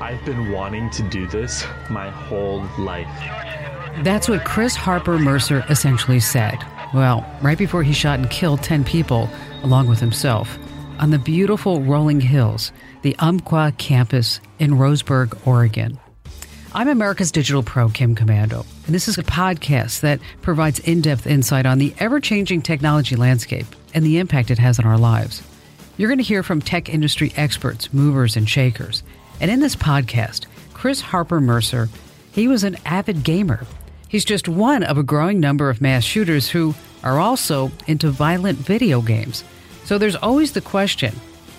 [0.00, 3.08] I've been wanting to do this my whole life.
[4.04, 6.64] That's what Chris Harper Mercer essentially said.
[6.94, 9.28] Well, right before he shot and killed 10 people,
[9.64, 10.56] along with himself,
[11.00, 12.70] on the beautiful rolling hills,
[13.02, 15.98] the Umpqua campus in Roseburg, Oregon.
[16.74, 21.26] I'm America's Digital Pro, Kim Komando, and this is a podcast that provides in depth
[21.26, 25.42] insight on the ever changing technology landscape and the impact it has on our lives.
[25.96, 29.02] You're going to hear from tech industry experts, movers, and shakers.
[29.40, 31.88] And in this podcast, Chris Harper Mercer,
[32.32, 33.66] he was an avid gamer
[34.08, 36.74] He's just one of a growing number of mass shooters who
[37.04, 39.44] are also into violent video games.
[39.84, 41.14] So there's always the question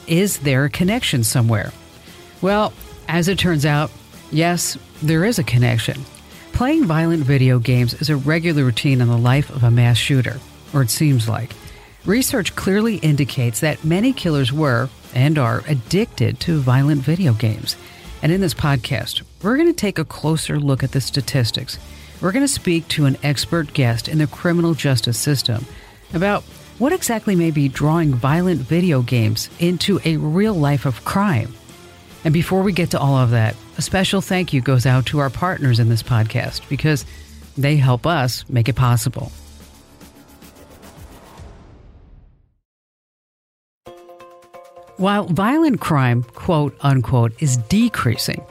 [0.08, 1.72] is there a connection somewhere?
[2.42, 2.74] Well,
[3.08, 3.92] as it turns out,
[4.32, 6.04] yes, there is a connection.
[6.52, 10.40] Playing violent video games is a regular routine in the life of a mass shooter,
[10.74, 11.54] or it seems like.
[12.06, 17.76] Research clearly indicates that many killers were and are addicted to violent video games.
[18.22, 21.80] And in this podcast, we're going to take a closer look at the statistics
[22.22, 25.66] we're going to speak to an expert guest in the criminal justice system
[26.14, 26.44] about
[26.78, 31.54] what exactly may be drawing violent video games into a real life of crime.
[32.26, 35.20] And before we get to all of that, a special thank you goes out to
[35.20, 37.06] our partners in this podcast because
[37.58, 39.32] they help us make it possible.
[45.00, 48.44] While violent crime, quote unquote, is decreasing,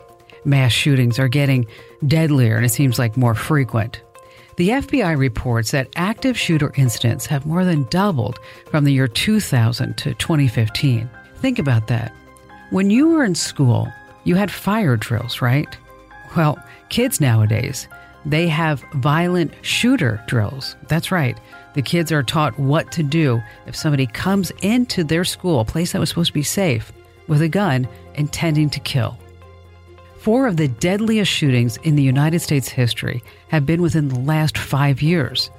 [0.46, 1.66] mass shootings are getting
[2.06, 4.00] deadlier and it seems like more frequent.
[4.56, 8.38] The FBI reports that active shooter incidents have more than doubled
[8.70, 11.10] from the year 2000 to 2015.
[11.36, 12.14] Think about that.
[12.70, 13.92] When you were in school,
[14.24, 15.76] you had fire drills, right?
[16.34, 17.88] Well, kids nowadays,
[18.30, 20.76] they have violent shooter drills.
[20.88, 21.38] That's right.
[21.74, 25.92] The kids are taught what to do if somebody comes into their school, a place
[25.92, 26.92] that was supposed to be safe,
[27.26, 29.18] with a gun intending to kill.
[30.18, 34.58] Four of the deadliest shootings in the United States history have been within the last
[34.58, 35.50] five years.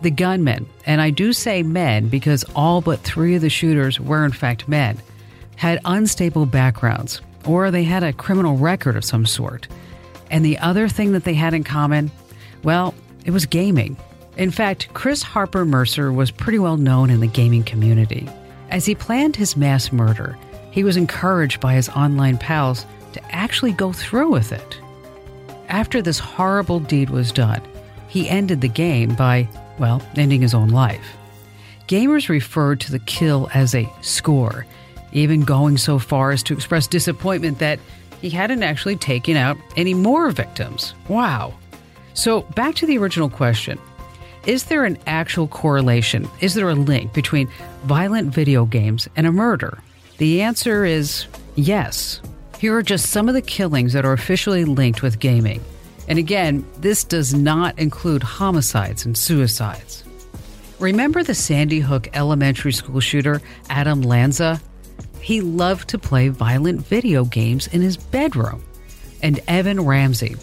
[0.00, 4.24] The gunmen, and I do say men because all but three of the shooters were
[4.24, 4.98] in fact men,
[5.56, 9.68] had unstable backgrounds or they had a criminal record of some sort.
[10.30, 12.10] And the other thing that they had in common,
[12.62, 13.96] well, it was gaming.
[14.36, 18.28] In fact, Chris Harper Mercer was pretty well known in the gaming community.
[18.70, 20.38] As he planned his mass murder,
[20.70, 24.80] he was encouraged by his online pals to actually go through with it.
[25.68, 27.60] After this horrible deed was done,
[28.08, 29.48] he ended the game by,
[29.78, 31.16] well, ending his own life.
[31.88, 34.64] Gamers referred to the kill as a score,
[35.12, 37.80] even going so far as to express disappointment that
[38.20, 40.94] he hadn't actually taken out any more victims.
[41.08, 41.54] Wow.
[42.14, 43.78] So, back to the original question
[44.46, 46.28] Is there an actual correlation?
[46.40, 47.48] Is there a link between
[47.84, 49.78] violent video games and a murder?
[50.18, 51.26] The answer is
[51.56, 52.20] yes.
[52.58, 55.64] Here are just some of the killings that are officially linked with gaming.
[56.08, 60.04] And again, this does not include homicides and suicides.
[60.78, 64.60] Remember the Sandy Hook elementary school shooter, Adam Lanza?
[65.20, 68.64] He loved to play violent video games in his bedroom.
[69.22, 70.36] And Evan Ramsey,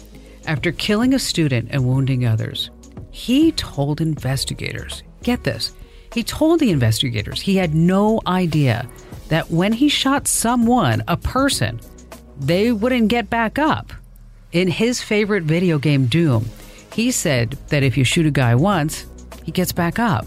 [0.46, 2.70] after killing a student and wounding others,
[3.10, 5.72] he told investigators get this,
[6.12, 8.88] he told the investigators he had no idea
[9.28, 11.80] that when he shot someone, a person,
[12.38, 13.92] they wouldn't get back up.
[14.52, 16.46] In his favorite video game, Doom,
[16.94, 19.06] he said that if you shoot a guy once,
[19.44, 20.26] he gets back up.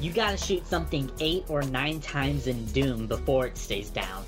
[0.00, 4.24] You gotta shoot something eight or nine times in Doom before it stays down.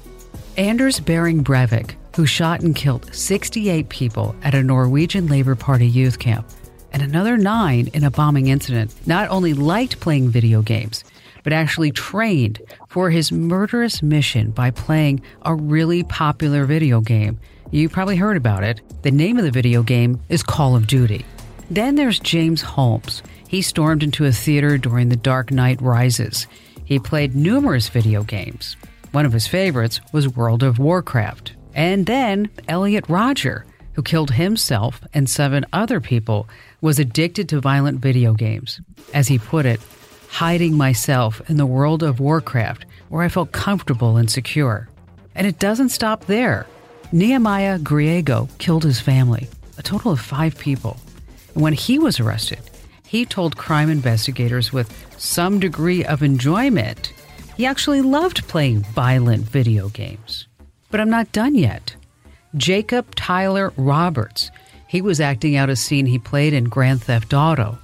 [0.56, 6.18] Anders Behring Breivik, who shot and killed 68 people at a Norwegian Labour Party youth
[6.18, 6.48] camp,
[6.92, 11.04] and another nine in a bombing incident, not only liked playing video games,
[11.44, 17.38] but actually trained for his murderous mission by playing a really popular video game.
[17.70, 18.80] You probably heard about it.
[19.02, 21.24] The name of the video game is Call of Duty.
[21.70, 23.22] Then there's James Holmes.
[23.50, 26.46] He stormed into a theater during The Dark Knight Rises.
[26.84, 28.76] He played numerous video games.
[29.10, 31.54] One of his favorites was World of Warcraft.
[31.74, 36.48] And then Elliot Rodger, who killed himself and seven other people,
[36.80, 38.80] was addicted to violent video games.
[39.12, 39.80] As he put it,
[40.28, 44.88] hiding myself in the world of Warcraft where I felt comfortable and secure.
[45.34, 46.68] And it doesn't stop there.
[47.10, 50.98] Nehemiah Griego killed his family, a total of five people.
[51.54, 52.60] And when he was arrested,
[53.10, 57.12] he told crime investigators with some degree of enjoyment
[57.56, 60.46] he actually loved playing violent video games.
[60.90, 61.96] But I'm not done yet.
[62.56, 64.50] Jacob Tyler Roberts,
[64.86, 67.78] he was acting out a scene he played in Grand Theft Auto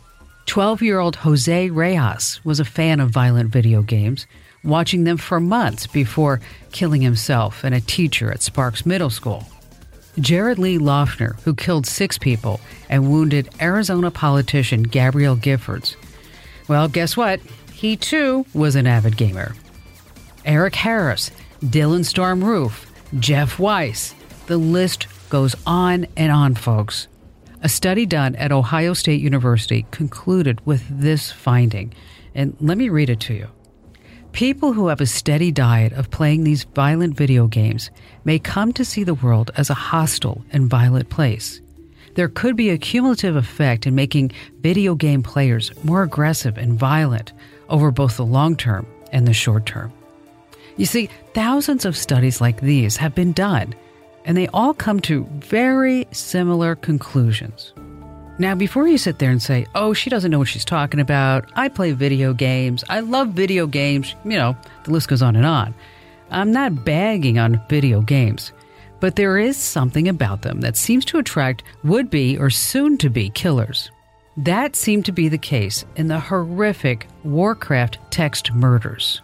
[0.46, 4.28] 12 year old Jose Reyes was a fan of violent video games,
[4.62, 6.40] watching them for months before
[6.70, 9.44] killing himself and a teacher at Sparks Middle School.
[10.18, 15.96] Jared Lee Loughner, who killed six people and wounded Arizona politician Gabrielle Giffords.
[16.68, 17.40] Well, guess what?
[17.72, 19.54] He too was an avid gamer.
[20.44, 21.30] Eric Harris,
[21.62, 24.14] Dylann Storm Roof, Jeff Weise.
[24.46, 27.08] The list goes on and on, folks.
[27.62, 31.92] A study done at Ohio State University concluded with this finding,
[32.34, 33.48] and let me read it to you.
[34.36, 37.90] People who have a steady diet of playing these violent video games
[38.26, 41.62] may come to see the world as a hostile and violent place.
[42.16, 47.32] There could be a cumulative effect in making video game players more aggressive and violent
[47.70, 49.90] over both the long term and the short term.
[50.76, 53.74] You see, thousands of studies like these have been done,
[54.26, 57.72] and they all come to very similar conclusions.
[58.38, 61.50] Now, before you sit there and say, oh, she doesn't know what she's talking about,
[61.56, 64.54] I play video games, I love video games, you know,
[64.84, 65.74] the list goes on and on.
[66.30, 68.52] I'm not bagging on video games,
[69.00, 73.08] but there is something about them that seems to attract would be or soon to
[73.08, 73.90] be killers.
[74.36, 79.22] That seemed to be the case in the horrific Warcraft text murders.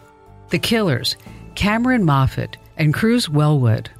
[0.48, 1.16] The killers,
[1.54, 3.90] Cameron Moffat and Kruse Wellwood,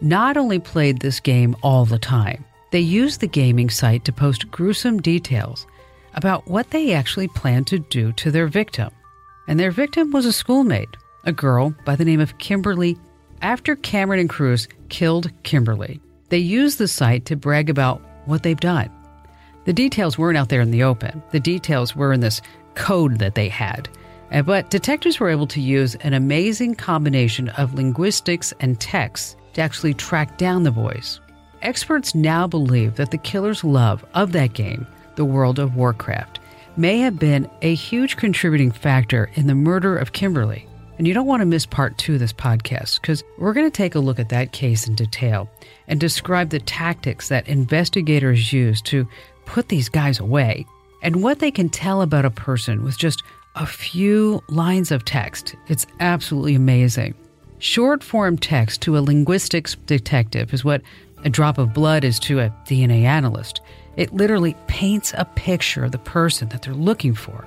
[0.00, 4.50] not only played this game all the time, they used the gaming site to post
[4.50, 5.66] gruesome details
[6.14, 8.90] about what they actually planned to do to their victim.
[9.46, 12.96] And their victim was a schoolmate, a girl by the name of Kimberly.
[13.42, 16.00] After Cameron and Kruse killed Kimberly,
[16.30, 18.90] they used the site to brag about what they've done.
[19.64, 22.40] The details weren't out there in the open, the details were in this
[22.74, 23.88] code that they had.
[24.32, 29.60] Uh, but detectives were able to use an amazing combination of linguistics and text to
[29.60, 31.20] actually track down the boys.
[31.64, 36.38] Experts now believe that the killer's love of that game, the World of Warcraft,
[36.76, 40.68] may have been a huge contributing factor in the murder of Kimberly.
[40.98, 43.74] And you don't want to miss part two of this podcast because we're going to
[43.74, 45.48] take a look at that case in detail
[45.88, 49.08] and describe the tactics that investigators use to
[49.46, 50.66] put these guys away
[51.02, 53.22] and what they can tell about a person with just
[53.56, 55.56] a few lines of text.
[55.68, 57.14] It's absolutely amazing.
[57.58, 60.82] Short form text to a linguistics detective is what
[61.24, 63.60] a drop of blood is to a DNA analyst.
[63.96, 67.44] It literally paints a picture of the person that they're looking for.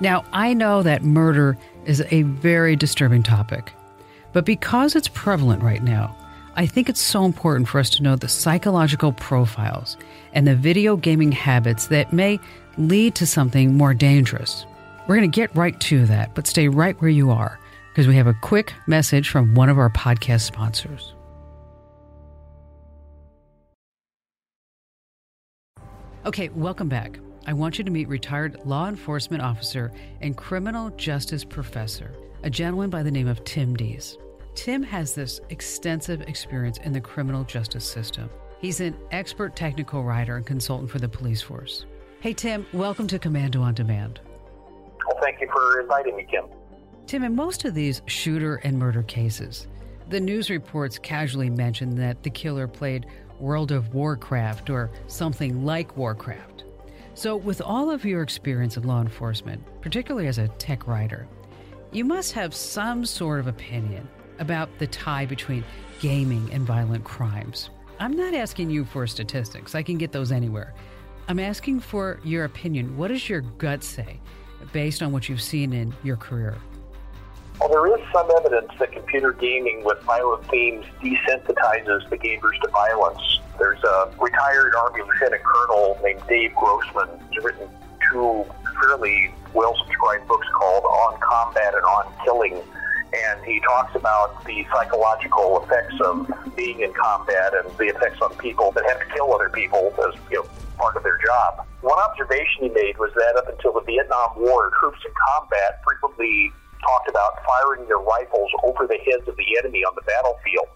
[0.00, 3.72] Now, I know that murder is a very disturbing topic,
[4.32, 6.16] but because it's prevalent right now,
[6.56, 9.96] I think it's so important for us to know the psychological profiles
[10.32, 12.40] and the video gaming habits that may
[12.76, 14.66] lead to something more dangerous.
[15.06, 17.58] We're going to get right to that, but stay right where you are
[17.90, 21.14] because we have a quick message from one of our podcast sponsors.
[26.26, 27.18] Okay, welcome back.
[27.46, 29.90] I want you to meet retired law enforcement officer
[30.20, 32.12] and criminal justice professor,
[32.42, 34.18] a gentleman by the name of Tim Dees.
[34.54, 38.28] Tim has this extensive experience in the criminal justice system.
[38.58, 41.86] He's an expert technical writer and consultant for the police force.
[42.20, 44.20] Hey, Tim, welcome to Komando on Demand.
[45.06, 46.44] Well, thank you for inviting me, Kim.
[47.06, 49.68] Tim, in most of these shooter and murder cases,
[50.10, 53.06] the news reports casually mention that the killer played
[53.40, 56.64] World of Warcraft or something like Warcraft.
[57.14, 61.26] So, with all of your experience in law enforcement, particularly as a tech writer,
[61.92, 64.08] you must have some sort of opinion
[64.38, 65.64] about the tie between
[66.00, 67.70] gaming and violent crimes.
[67.98, 70.72] I'm not asking you for statistics, I can get those anywhere.
[71.28, 72.96] I'm asking for your opinion.
[72.96, 74.20] What does your gut say
[74.72, 76.56] based on what you've seen in your career?
[77.60, 82.68] Well, there is some evidence that computer gaming with violent themes desensitizes the gamers to
[82.70, 83.20] violence.
[83.58, 87.68] There's a retired Army Lieutenant Colonel named Dave Grossman who's written
[88.10, 88.46] two
[88.80, 92.62] fairly well subscribed books called On Combat and On Killing.
[93.12, 98.34] And he talks about the psychological effects of being in combat and the effects on
[98.36, 100.48] people that have to kill other people as you know
[100.78, 101.66] part of their job.
[101.82, 106.52] One observation he made was that up until the Vietnam War, troops in combat frequently
[106.82, 110.68] talked about firing their rifles over the heads of the enemy on the battlefield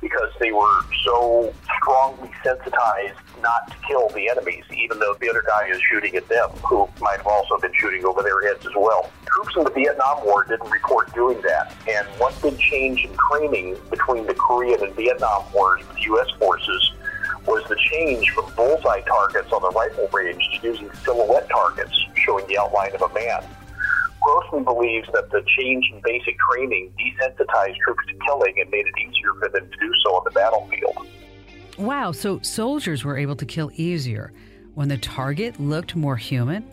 [0.00, 5.42] because they were so strongly sensitized not to kill the enemies, even though the other
[5.46, 8.72] guy is shooting at them, who might have also been shooting over their heads as
[8.76, 9.10] well.
[9.26, 13.76] Troops in the Vietnam War didn't report doing that, and one big change in training
[13.90, 16.30] between the Korean and Vietnam Wars with U.S.
[16.38, 16.92] forces
[17.46, 22.46] was the change from bullseye targets on the rifle range to using silhouette targets showing
[22.46, 23.42] the outline of a man.
[24.24, 28.94] Grossman believes that the change in basic training desensitized troops to killing and made it
[28.98, 31.06] easier for them to do so on the battlefield.
[31.76, 34.32] Wow, so soldiers were able to kill easier
[34.74, 36.64] when the target looked more human?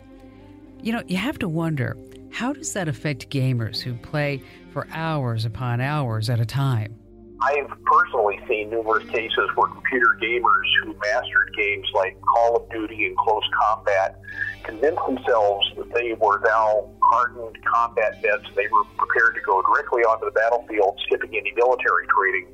[0.80, 1.96] You know, you have to wonder
[2.32, 4.42] how does that affect gamers who play
[4.72, 6.96] for hours upon hours at a time?
[7.42, 13.06] I've personally seen numerous cases where computer gamers who mastered games like Call of Duty
[13.06, 14.20] and Close Combat
[14.62, 18.48] convinced themselves that they were now hardened combat vets.
[18.56, 22.48] They were prepared to go directly onto the battlefield, skipping any military training.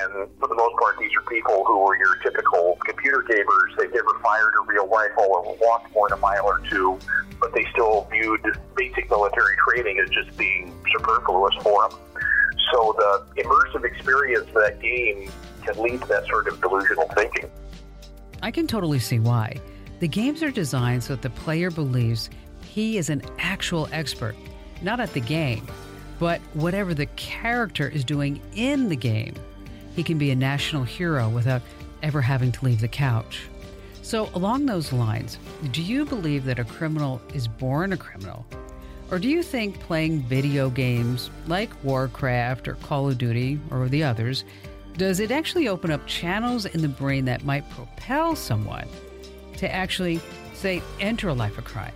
[0.00, 3.76] And for the most part, these are people who were your typical computer gamers.
[3.76, 6.98] They've never fired a real rifle or walked more than a mile or two,
[7.40, 8.40] but they still viewed
[8.76, 11.98] basic military training as just being superfluous for them.
[12.72, 15.30] So the immersive experience of that game
[15.64, 17.50] can lead to that sort of delusional thinking.
[18.42, 19.60] I can totally see why.
[20.00, 22.30] The games are designed so that the player believes
[22.78, 24.36] he is an actual expert,
[24.82, 25.66] not at the game,
[26.20, 29.34] but whatever the character is doing in the game.
[29.96, 31.62] He can be a national hero without
[32.04, 33.48] ever having to leave the couch.
[34.02, 35.38] So, along those lines,
[35.72, 38.46] do you believe that a criminal is born a criminal
[39.10, 44.04] or do you think playing video games like Warcraft or Call of Duty or the
[44.04, 44.44] others,
[44.96, 48.86] does it actually open up channels in the brain that might propel someone
[49.56, 50.20] to actually,
[50.54, 51.92] say, enter a life of crime?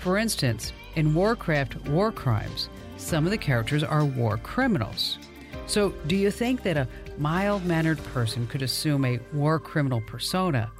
[0.00, 5.18] For instance, in Warcraft War Crimes, some of the characters are war criminals.
[5.66, 6.88] So, do you think that a
[7.18, 10.72] mild mannered person could assume a war criminal persona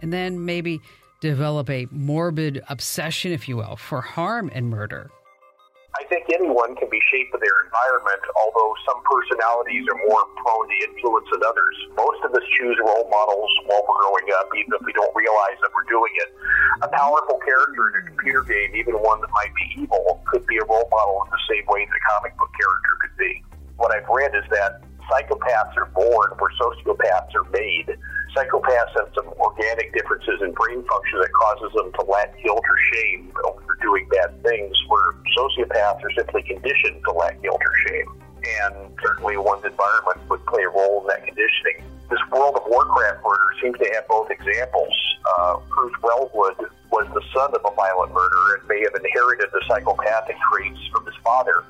[0.00, 0.80] and then maybe
[1.20, 5.10] develop a morbid obsession, if you will, for harm and murder?
[6.08, 10.76] Think anyone can be shaped by their environment, although some personalities are more prone to
[10.88, 11.76] influence than others.
[12.00, 15.60] Most of us choose role models while we're growing up, even if we don't realize
[15.60, 16.32] that we're doing it.
[16.80, 20.56] A powerful character in a computer game, even one that might be evil, could be
[20.56, 23.44] a role model in the same way that a comic book character could be.
[23.76, 27.96] What I've read is that psychopaths are born where sociopaths are made.
[28.36, 32.78] Psychopaths have some organic differences in brain function that causes them to lack guilt or
[32.94, 38.08] shame over doing bad things, where sociopaths are simply conditioned to lack guilt or shame.
[38.62, 41.84] And certainly one's environment would play a role in that conditioning.
[42.10, 44.94] This World of Warcraft murder seems to have both examples.
[45.24, 46.56] Uh, Kruse Wellwood
[46.90, 51.04] was the son of a violent murderer and may have inherited the psychopathic traits from
[51.04, 51.64] his father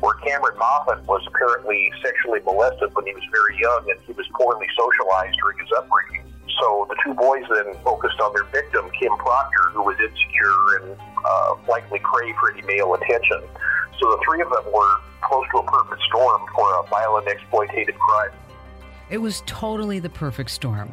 [0.00, 4.26] where Cameron Moffat was apparently sexually molested when he was very young and he was
[4.34, 6.24] poorly socialized during his upbringing.
[6.60, 10.98] So the two boys then focused on their victim, Kim Proctor, who was insecure and
[11.24, 13.42] uh, likely craved for any male attention.
[13.98, 17.96] So the three of them were close to a perfect storm for a violent exploitative
[17.98, 18.30] crime.
[19.10, 20.92] It was totally the perfect storm.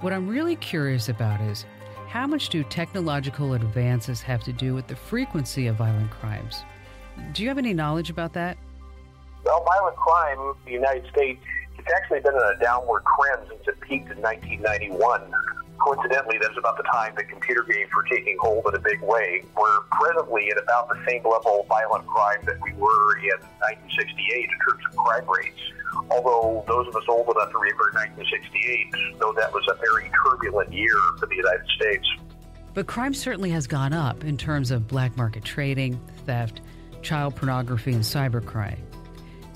[0.00, 1.64] What I'm really curious about is
[2.08, 6.62] how much do technological advances have to do with the frequency of violent crimes?
[7.32, 8.56] Do you have any knowledge about that?
[9.44, 11.42] Well, violent crime in the United States,
[11.78, 15.20] it's actually been in a downward trend since it peaked in 1991.
[15.78, 19.44] Coincidentally, that's about the time that computer games were taking hold in a big way.
[19.56, 24.44] We're presently at about the same level of violent crime that we were in 1968
[24.44, 25.60] in terms of crime rates.
[26.10, 30.72] Although those of us old enough to remember 1968 know that was a very turbulent
[30.72, 32.06] year for the United States.
[32.72, 36.60] But crime certainly has gone up in terms of black market trading, theft,
[37.04, 38.78] child pornography, and cybercrime.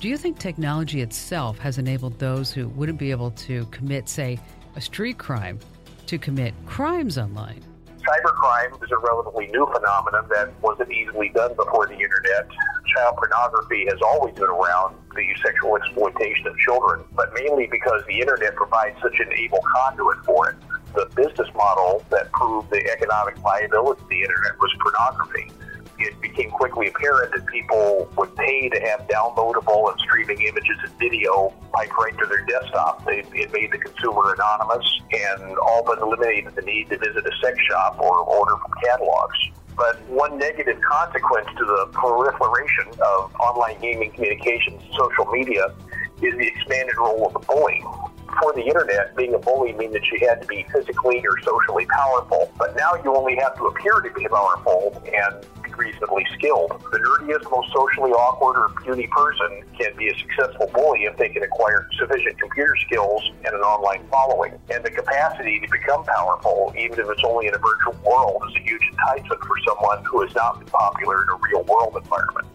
[0.01, 4.39] Do you think technology itself has enabled those who wouldn't be able to commit, say,
[4.77, 5.59] a street crime
[6.07, 7.65] to commit crimes online?
[7.99, 12.49] Cybercrime is a relatively new phenomenon that wasn't easily done before the internet.
[12.95, 18.21] Child pornography has always been around, the sexual exploitation of children, but mainly because the
[18.21, 20.57] internet provides such an able conduit for it.
[20.95, 25.51] The business model that proved the economic viability of the internet was pornography
[25.99, 30.93] it became quickly apparent that people would pay to have downloadable and streaming images and
[30.99, 33.05] video piped right to their desktop.
[33.05, 37.33] They, it made the consumer anonymous and all but eliminated the need to visit a
[37.43, 39.39] sex shop or order from catalogs.
[39.77, 45.73] But one negative consequence to the proliferation of online gaming communications and social media
[46.21, 47.85] is the expanded role of the bully.
[48.27, 51.87] Before the internet, being a bully meant that you had to be physically or socially
[51.87, 52.53] powerful.
[52.59, 55.47] But now you only have to appear to be powerful and
[55.79, 56.71] reasonably skilled.
[56.93, 61.29] The nerdiest, most socially awkward or puny person can be a successful bully if they
[61.29, 64.59] can acquire sufficient computer skills and an online following.
[64.71, 68.57] And the capacity to become powerful, even if it's only in a virtual world, is
[68.57, 72.47] a huge enticement for someone who has not been popular in a real world environment.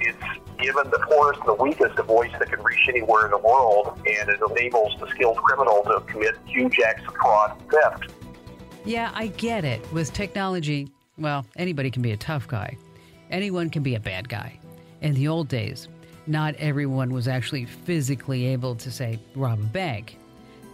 [0.00, 0.18] It's
[0.60, 4.00] given the poorest and the weakest a voice that can reach anywhere in the world,
[4.06, 8.12] and it enables the skilled criminal to commit huge acts of fraud and theft.
[8.84, 9.80] Yeah, I get it.
[9.92, 10.90] With technology,
[11.22, 12.76] well, anybody can be a tough guy.
[13.30, 14.58] Anyone can be a bad guy.
[15.00, 15.88] In the old days,
[16.26, 20.18] not everyone was actually physically able to, say, rob a bank.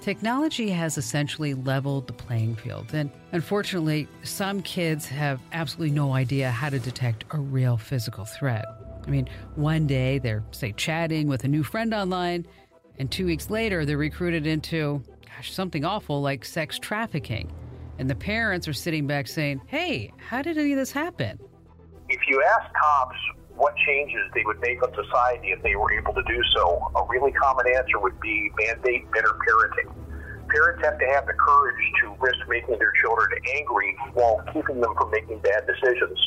[0.01, 6.51] Technology has essentially leveled the playing field, and unfortunately, some kids have absolutely no idea
[6.51, 8.65] how to detect a real physical threat.
[9.07, 12.47] I mean, one day they're, say, chatting with a new friend online,
[12.99, 17.51] And two weeks later, they're recruited into, gosh, something awful like sex trafficking.
[17.99, 21.39] And the parents are sitting back saying, hey, how did any of this happen?
[22.09, 23.17] If you ask cops
[23.57, 27.05] what changes they would make on society if they were able to do so, a
[27.09, 29.93] really common answer would be mandate better parenting.
[30.49, 34.95] Parents have to have the courage to risk making their children angry while keeping them
[34.97, 36.19] from making bad decisions.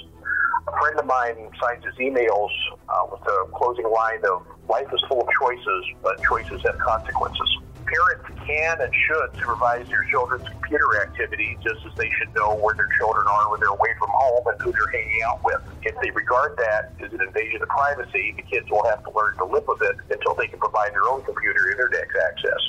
[0.67, 2.51] A friend of mine signs his emails
[2.87, 7.57] uh, with the closing line of Life is full of choices, but choices have consequences.
[7.91, 12.73] Parents can and should supervise their children's computer activity just as they should know where
[12.75, 15.59] their children are when they're away from home and who they're hanging out with.
[15.83, 19.35] If they regard that as an invasion of privacy, the kids will have to learn
[19.37, 22.61] to live with it until they can provide their own computer internet access.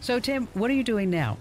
[0.00, 1.38] So, Tim, what are you doing now?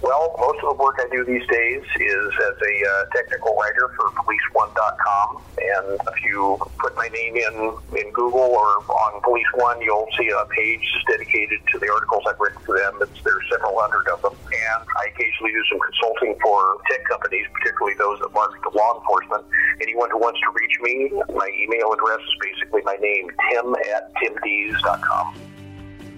[0.00, 3.90] Well, most of the work I do these days is as a uh, technical writer
[3.96, 5.42] for PoliceOne.com.
[5.58, 10.30] And if you put my name in in Google or on Police One, you'll see
[10.30, 12.94] a page dedicated to the articles I've written for them.
[13.02, 14.34] It's, there's several hundred of them.
[14.46, 19.00] And I occasionally do some consulting for tech companies, particularly those that market to law
[19.00, 19.44] enforcement.
[19.82, 24.14] Anyone who wants to reach me, my email address is basically my name, tim at
[24.22, 25.34] timdees.com.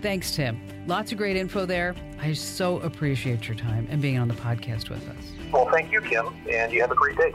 [0.03, 0.61] Thanks, Tim.
[0.87, 1.95] Lots of great info there.
[2.23, 5.33] I so appreciate your time and being on the podcast with us.
[5.51, 7.33] Well, thank you, Kim, and you have a great day.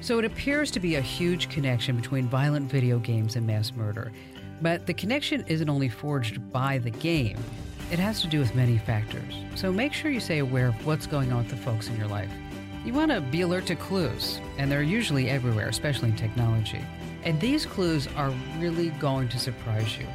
[0.00, 4.10] So it appears to be a huge connection between violent video games and mass murder.
[4.62, 7.38] But the connection isn't only forged by the game,
[7.90, 9.34] it has to do with many factors.
[9.54, 12.08] So make sure you stay aware of what's going on with the folks in your
[12.08, 12.30] life.
[12.86, 16.80] You want to be alert to clues, and they're usually everywhere, especially in technology.
[17.22, 20.06] And these clues are really going to surprise you.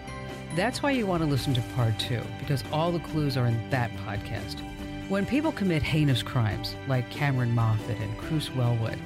[0.58, 3.70] That's why you want to listen to part two, because all the clues are in
[3.70, 4.60] that podcast.
[5.08, 8.98] When people commit heinous crimes, like Cameron Moffat and Kruse Wellwood,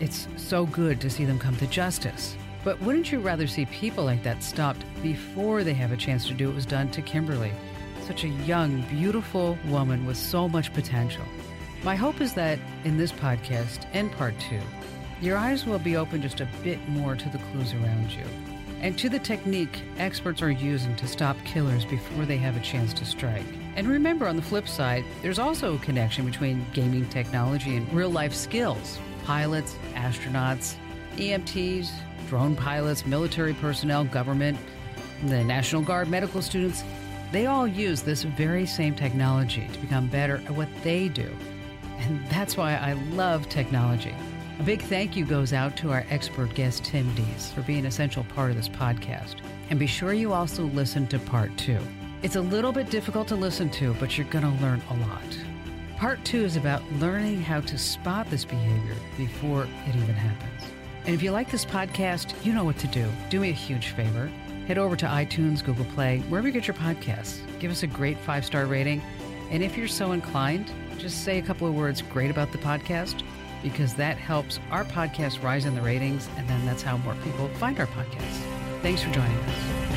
[0.00, 2.36] it's so good to see them come to justice.
[2.62, 6.34] But wouldn't you rather see people like that stopped before they have a chance to
[6.34, 7.52] do what was done to Kimberly?
[8.06, 11.24] Such a young, beautiful woman with so much potential.
[11.82, 14.60] My hope is that in this podcast and part two,
[15.22, 18.26] your eyes will be open just a bit more to the clues around you
[18.82, 22.92] and to the technique experts are using to stop killers before they have a chance
[22.92, 23.46] to strike.
[23.76, 28.10] And remember, on the flip side, there's also a connection between gaming technology and real
[28.10, 28.98] life skills.
[29.24, 30.74] Pilots, astronauts,
[31.16, 31.90] EMTs,
[32.28, 34.58] drone pilots, military personnel, government,
[35.26, 36.82] the National Guard, medical students,
[37.30, 41.30] they all use this very same technology to become better at what they do.
[41.98, 44.14] And that's why I love technology.
[44.58, 47.86] A big thank you goes out to our expert guest, Tim Dees, for being an
[47.86, 49.36] essential part of this podcast.
[49.70, 51.78] And be sure you also listen to part two.
[52.22, 55.38] It's a little bit difficult to listen to, but you're going to learn a lot.
[55.96, 60.70] Part two is about learning how to spot this behavior before it even happens.
[61.06, 63.10] And if you like this podcast, you know what to do.
[63.30, 64.30] Do me a huge favor.
[64.68, 67.40] Head over to iTunes, Google Play, wherever you get your podcasts.
[67.58, 69.02] Give us a great five star rating.
[69.50, 73.22] And if you're so inclined, just say a couple of words great about the podcast
[73.62, 77.48] because that helps our podcast rise in the ratings, and then that's how more people
[77.54, 78.40] find our podcast.
[78.82, 79.91] Thanks for joining us.